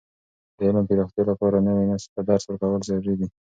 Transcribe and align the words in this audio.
د 0.57 0.59
علم 0.67 0.83
د 0.85 0.87
پراختیا 0.89 1.23
لپاره، 1.31 1.65
نوي 1.67 1.85
نسل 1.91 2.09
ته 2.15 2.21
درس 2.29 2.43
ورکول 2.45 2.81
ضروري 2.89 3.13
دي. 3.19 3.27